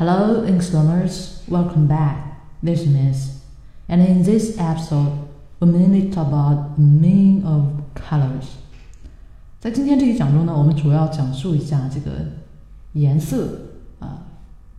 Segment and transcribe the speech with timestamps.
[0.00, 1.42] Hello, English learners.
[1.46, 2.40] Welcome back.
[2.62, 3.42] This is Miss.
[3.86, 5.28] And in this episode,
[5.60, 8.46] we mainly talk about the meaning of colors.
[9.60, 12.12] 在今天这一讲中呢，我们主要讲述一下这个
[12.94, 13.46] 颜色
[13.98, 14.24] 啊，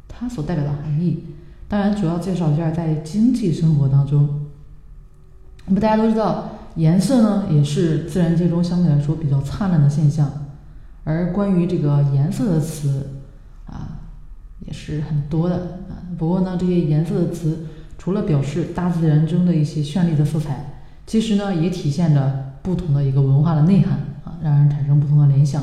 [0.07, 1.23] 它所代表的含义。
[1.69, 4.47] 当然，主要介绍一下在经济生活当中。
[5.67, 10.31] 那么大家都知道，颜色呢也是自然界中相对来说比较灿烂的现象。
[11.03, 13.05] 而关于这个颜色的词。
[14.71, 15.55] 是很多的
[15.89, 17.67] 啊，不过呢，这些颜色的词
[17.97, 25.61] 除了表示大自然中的一些绚丽的色彩，其实呢，也体现着不同的一个文化的内涵啊，让人产生不同的联想。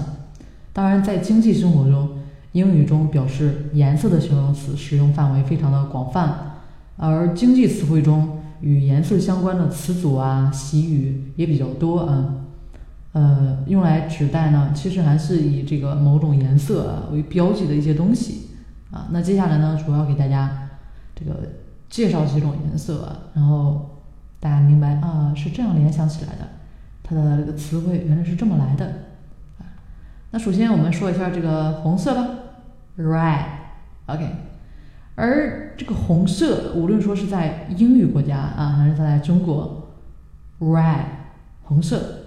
[0.72, 2.10] 当然，在经济生活中，
[2.52, 6.56] 英语中表示颜色的形容词使用范围非常的广泛，
[6.96, 12.34] 而经济词汇中与颜色相关的词组啊、习语也比较多啊。
[13.12, 18.47] 呃，用来指代呢，其实还是以这个某种颜色啊为标记的一些东西。
[18.90, 20.68] 啊，那接下来呢，主要给大家
[21.14, 21.36] 这个
[21.90, 23.98] 介绍几种颜色，然后
[24.40, 26.48] 大家明白啊，是这样联想起来的，
[27.02, 28.86] 它的这个词汇原来是这么来的
[29.58, 29.66] 啊。
[30.30, 32.28] 那首先我们说一下这个红色吧
[32.96, 34.26] ，red，OK。
[35.14, 39.88] 而这个红色，无论说是在英语国家啊，还是在中国
[40.60, 41.04] ，red
[41.64, 42.20] 红色，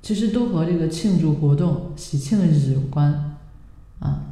[0.00, 3.36] 其实都和这个庆祝活动、喜庆的日子有关
[3.98, 4.22] 啊。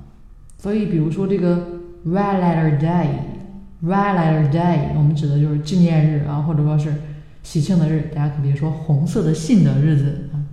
[0.56, 1.73] 所以，比如说这个
[2.06, 6.94] Red Letter Day，Red Letter Day，我们指的就是纪念日啊，或者说是
[7.42, 8.10] 喜庆的日。
[8.14, 10.44] 大家可别说红色的信的日子啊，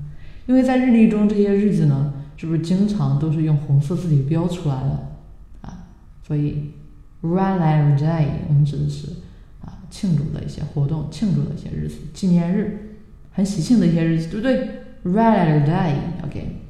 [0.45, 5.09] 因为在日历中这些日子呢，是不是经常都是用红色字体标出来的
[5.61, 5.87] 啊？
[6.25, 6.71] 所以
[7.21, 9.07] Red Letter Day，我们指的是
[9.59, 12.95] 啊庆祝的一些活动，庆祝的一些日子，纪念日，
[13.33, 16.61] 很喜庆的一些日子，对不对？Red Letter Day，OK。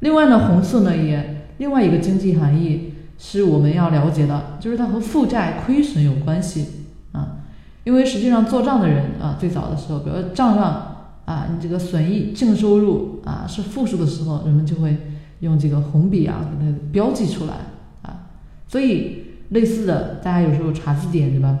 [0.00, 1.42] 另外呢，红色呢也。
[1.58, 6.66] 另外一个经济含义是我们要了解的，就是它和负债亏损有关系
[7.12, 7.38] 啊。
[7.84, 14.96] 因为实际上做账的人啊，最早的时候，比如账上啊，你这个损益净收入啊是负数的时候，人们就会
[15.40, 17.54] 用这个红笔啊给它标记出来
[18.02, 18.28] 啊。
[18.68, 21.58] 所以类似的，大家有时候查字典对吧？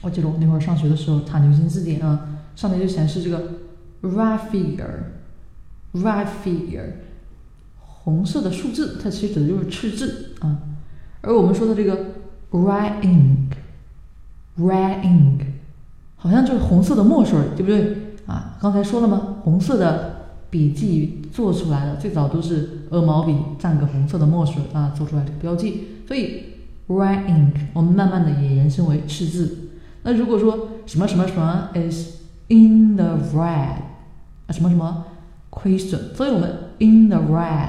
[0.00, 3.42] 我记得我那会儿上学的时候查牛津字典啊，上面就显示这个
[4.02, 6.92] red figure，red figure。
[8.08, 10.60] 红色的数字，它其实指的就是赤字啊。
[11.20, 11.94] 而我们说的这个
[12.52, 15.40] red ink，red ink，
[16.16, 18.56] 好像就是红色的墨水，对不对啊？
[18.62, 19.36] 刚才说了吗？
[19.42, 25.88] 红色的笔记做出来的最早都是鹅毛笔蘸个红色的墨水啊，做出来这个标记。
[26.06, 26.44] 所以
[26.88, 29.68] red ink，我们慢慢的也延伸为赤字。
[30.04, 33.82] 那如果说什么什么什么 is in the red，
[34.46, 35.04] 啊什么什么
[35.50, 37.68] 亏损，所以我们 in the red。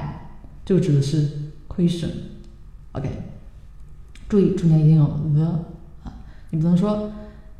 [0.70, 1.28] 就指的是
[1.66, 2.08] 亏损
[2.92, 3.10] ，OK，
[4.28, 5.04] 注意中间一定有
[5.34, 5.64] the
[6.04, 6.12] 啊，
[6.50, 7.10] 你不能说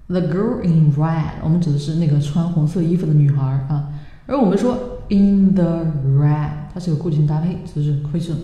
[0.07, 3.89] the girl in red，我们指的是那个穿红色衣服的女孩啊，
[4.27, 5.85] 而我们说 in the
[6.21, 8.39] red，它是有固定搭配，指的是亏损。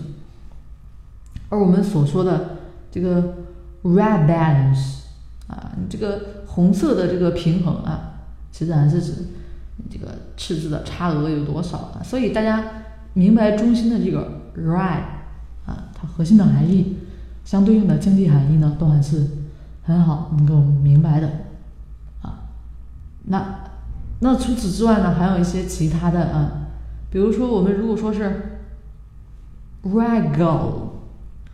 [1.47, 2.57] 而我们所说的
[2.91, 3.35] 这个
[3.83, 5.03] red balance
[5.47, 8.19] 啊，你这个红色的这个平衡啊，
[8.51, 9.13] 其实还是指
[9.89, 12.83] 这个赤字的差额有多少啊，所以大家
[13.13, 14.41] 明白中心的这个。
[14.57, 15.03] Red，
[15.67, 16.97] 啊，它核心的含义，
[17.45, 19.27] 相对应的经济含义呢，都还是
[19.83, 21.27] 很好能够明白的，
[22.23, 22.49] 啊，
[23.25, 23.59] 那
[24.19, 26.51] 那除此之外呢，还有一些其他的啊，
[27.11, 28.59] 比如说我们如果说是
[29.83, 30.89] Red Gold，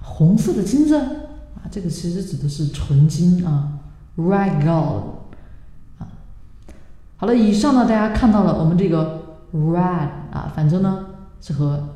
[0.01, 3.79] 红色的金子啊，这个其实指的是纯金啊
[4.15, 5.03] ，Red Gold，
[5.99, 6.07] 啊，
[7.17, 11.05] 好了，以上呢大家看到了我们这个 Red 啊，反正呢
[11.41, 11.92] 是和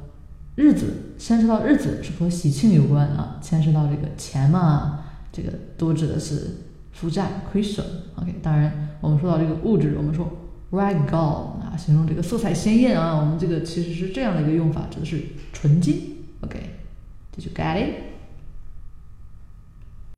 [0.57, 5.01] 日子牵涉到日子是和喜庆有关啊，牵涉到这个钱嘛，
[5.31, 6.47] 这个多指的是
[6.91, 7.85] 负债亏损。
[8.15, 10.27] OK，当然我们说到这个物质，我们说
[10.71, 15.21] red gold 啊，形容这个色彩鲜艳啊，我们这个其实是这样的一个用法，指的是
[15.53, 16.25] 纯金。
[16.41, 17.93] OK，did you get it？